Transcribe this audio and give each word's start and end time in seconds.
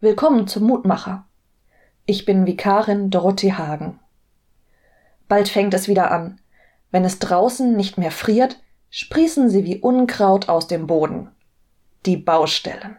Willkommen 0.00 0.46
zum 0.48 0.64
Mutmacher. 0.64 1.24
Ich 2.04 2.26
bin 2.26 2.46
Vikarin 2.46 3.10
Dorothee 3.10 3.52
Hagen. 3.52 4.00
Bald 5.28 5.48
fängt 5.48 5.72
es 5.72 5.88
wieder 5.88 6.10
an. 6.10 6.40
Wenn 6.90 7.04
es 7.06 7.20
draußen 7.20 7.74
nicht 7.74 7.96
mehr 7.96 8.10
friert, 8.10 8.60
sprießen 8.90 9.48
sie 9.48 9.64
wie 9.64 9.78
Unkraut 9.78 10.50
aus 10.50 10.66
dem 10.66 10.86
Boden. 10.86 11.30
Die 12.04 12.18
Baustellen. 12.18 12.96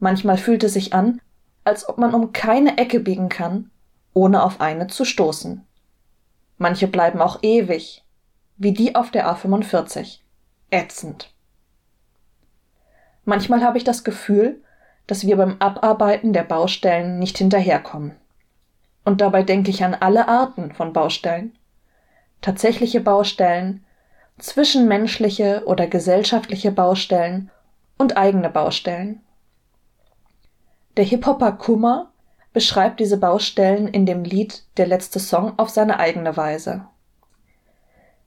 Manchmal 0.00 0.38
fühlt 0.38 0.64
es 0.64 0.72
sich 0.72 0.92
an, 0.92 1.20
als 1.62 1.88
ob 1.88 1.98
man 1.98 2.14
um 2.14 2.32
keine 2.32 2.78
Ecke 2.78 2.98
biegen 2.98 3.28
kann, 3.28 3.70
ohne 4.12 4.42
auf 4.42 4.60
eine 4.60 4.88
zu 4.88 5.04
stoßen. 5.04 5.64
Manche 6.58 6.88
bleiben 6.88 7.20
auch 7.20 7.42
ewig, 7.42 8.02
wie 8.56 8.72
die 8.72 8.96
auf 8.96 9.12
der 9.12 9.28
A45. 9.28 10.18
Ätzend. 10.70 11.32
Manchmal 13.24 13.62
habe 13.62 13.78
ich 13.78 13.84
das 13.84 14.02
Gefühl, 14.02 14.60
dass 15.06 15.26
wir 15.26 15.36
beim 15.36 15.56
Abarbeiten 15.58 16.32
der 16.32 16.44
Baustellen 16.44 17.18
nicht 17.18 17.38
hinterherkommen. 17.38 18.16
Und 19.04 19.20
dabei 19.20 19.42
denke 19.42 19.70
ich 19.70 19.84
an 19.84 19.94
alle 19.94 20.28
Arten 20.28 20.72
von 20.72 20.92
Baustellen. 20.92 21.56
Tatsächliche 22.40 23.00
Baustellen, 23.00 23.84
zwischenmenschliche 24.38 25.64
oder 25.66 25.86
gesellschaftliche 25.86 26.72
Baustellen 26.72 27.50
und 27.98 28.16
eigene 28.16 28.48
Baustellen. 28.48 29.20
Der 30.96 31.04
Hip-Hopper 31.04 31.52
Kummer 31.52 32.10
beschreibt 32.52 33.00
diese 33.00 33.18
Baustellen 33.18 33.88
in 33.88 34.06
dem 34.06 34.24
Lied 34.24 34.64
Der 34.76 34.86
letzte 34.86 35.18
Song 35.18 35.58
auf 35.58 35.68
seine 35.68 35.98
eigene 35.98 36.36
Weise. 36.36 36.86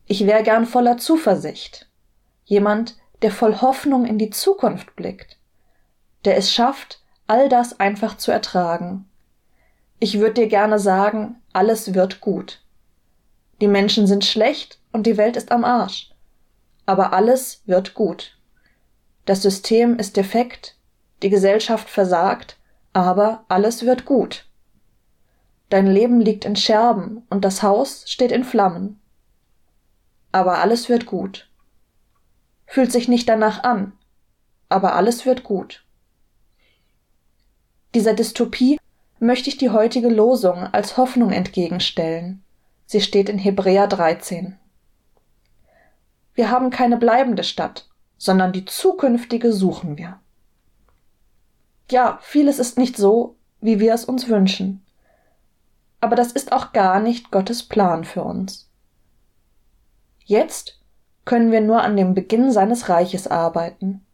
Ich 0.06 0.26
wäre 0.26 0.44
gern 0.44 0.66
voller 0.66 0.98
Zuversicht. 0.98 1.90
Jemand, 2.46 2.98
der 3.22 3.32
voll 3.32 3.62
Hoffnung 3.62 4.06
in 4.06 4.18
die 4.18 4.30
Zukunft 4.30 4.96
blickt 4.96 5.38
der 6.28 6.36
es 6.36 6.52
schafft, 6.52 7.00
all 7.26 7.48
das 7.48 7.80
einfach 7.80 8.18
zu 8.18 8.32
ertragen. 8.32 9.06
Ich 9.98 10.20
würde 10.20 10.42
dir 10.42 10.48
gerne 10.48 10.78
sagen, 10.78 11.42
alles 11.54 11.94
wird 11.94 12.20
gut. 12.20 12.62
Die 13.62 13.70
Menschen 13.70 14.08
sind 14.08 14.26
schlecht 14.26 14.78
und 14.92 15.08
die 15.08 15.16
Welt 15.16 15.38
ist 15.38 15.54
am 15.54 15.64
Arsch. 15.64 16.12
Aber 16.86 17.14
alles 17.14 17.62
wird 17.66 17.94
gut. 17.94 18.38
Das 19.26 19.42
System 19.42 19.98
ist 19.98 20.18
defekt, 20.18 20.76
die 21.24 21.30
Gesellschaft 21.30 21.90
versagt, 21.90 22.58
aber 22.92 23.46
alles 23.48 23.86
wird 23.86 24.04
gut. 24.04 24.50
Dein 25.70 25.88
Leben 25.88 26.20
liegt 26.20 26.44
in 26.44 26.58
Scherben 26.58 27.26
und 27.30 27.46
das 27.46 27.64
Haus 27.64 28.04
steht 28.06 28.34
in 28.34 28.44
Flammen. 28.44 29.00
Aber 30.34 30.58
alles 30.58 30.90
wird 30.90 31.06
gut. 31.06 31.50
Fühlt 32.66 32.92
sich 32.92 33.08
nicht 33.08 33.30
danach 33.30 33.64
an, 33.64 33.94
aber 34.68 34.96
alles 34.96 35.26
wird 35.26 35.46
gut. 35.46 35.87
Dieser 37.98 38.14
Dystopie 38.14 38.78
möchte 39.18 39.50
ich 39.50 39.58
die 39.58 39.72
heutige 39.72 40.10
Losung 40.10 40.68
als 40.72 40.98
Hoffnung 40.98 41.32
entgegenstellen. 41.32 42.44
Sie 42.86 43.02
steht 43.02 43.28
in 43.28 43.40
Hebräer 43.40 43.88
13. 43.88 44.56
Wir 46.36 46.52
haben 46.52 46.70
keine 46.70 46.98
bleibende 46.98 47.44
Stadt, 47.44 47.90
sondern 48.20 48.54
die 48.54 48.66
zukünftige 48.66 49.52
suchen 49.52 49.98
wir. 49.98 50.20
Ja, 51.90 52.20
vieles 52.22 52.60
ist 52.60 52.78
nicht 52.78 52.98
so, 52.98 53.36
wie 53.62 53.80
wir 53.80 53.96
es 53.96 54.06
uns 54.06 54.28
wünschen. 54.28 54.86
Aber 56.00 56.16
das 56.16 56.32
ist 56.32 56.52
auch 56.52 56.74
gar 56.74 57.00
nicht 57.00 57.32
Gottes 57.32 57.64
Plan 57.64 58.04
für 58.04 58.22
uns. 58.22 58.70
Jetzt 60.24 60.80
können 61.26 61.52
wir 61.52 61.62
nur 61.62 61.82
an 61.82 61.98
dem 61.98 62.14
Beginn 62.14 62.52
seines 62.52 62.90
Reiches 62.90 63.28
arbeiten 63.28 64.06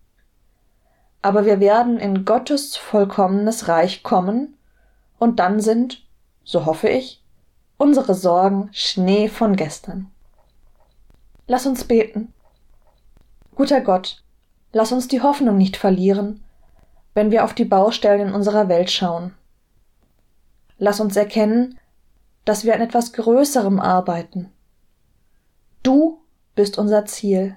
aber 1.24 1.46
wir 1.46 1.60
werden 1.60 1.98
in 1.98 2.26
Gottes 2.26 2.76
vollkommenes 2.76 3.68
Reich 3.68 4.04
kommen, 4.04 4.56
und 5.18 5.40
dann 5.40 5.62
sind, 5.62 6.06
so 6.44 6.66
hoffe 6.66 6.90
ich, 6.90 7.24
unsere 7.78 8.14
Sorgen 8.14 8.70
Schnee 8.74 9.30
von 9.30 9.56
gestern. 9.56 10.12
Lass 11.48 11.66
uns 11.66 11.86
beten. 11.86 12.34
Guter 13.56 13.80
Gott, 13.80 14.22
lass 14.74 14.92
uns 14.92 15.08
die 15.08 15.22
Hoffnung 15.22 15.58
nicht 15.58 15.78
verlieren, 15.78 16.44
wenn 17.14 17.32
wir 17.32 17.46
auf 17.46 17.54
die 17.54 17.66
Baustellen 17.66 18.28
in 18.28 18.34
unserer 18.34 18.68
Welt 18.68 18.92
schauen. 18.92 19.34
Lass 20.78 21.00
uns 21.00 21.16
erkennen, 21.16 21.80
dass 22.44 22.66
wir 22.66 22.76
an 22.76 22.82
etwas 22.82 23.14
Größerem 23.14 23.80
arbeiten. 23.80 24.52
Du 25.84 26.20
bist 26.56 26.78
unser 26.78 27.06
Ziel. 27.06 27.56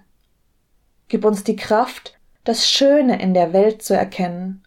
Gib 1.09 1.25
uns 1.25 1.43
die 1.43 1.57
Kraft, 1.57 2.17
das 2.47 2.71
Schöne 2.71 3.21
in 3.21 3.34
der 3.34 3.53
Welt 3.53 3.83
zu 3.83 3.95
erkennen 3.95 4.62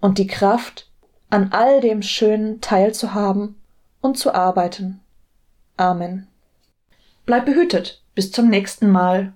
und 0.00 0.16
die 0.18 0.26
Kraft, 0.26 0.90
an 1.28 1.52
all 1.52 1.80
dem 1.80 2.02
Schönen 2.02 2.60
teilzuhaben 2.60 3.60
und 4.00 4.18
zu 4.18 4.34
arbeiten. 4.34 5.00
Amen. 5.76 6.26
Bleib 7.26 7.44
behütet. 7.44 8.02
Bis 8.14 8.32
zum 8.32 8.48
nächsten 8.48 8.90
Mal. 8.90 9.34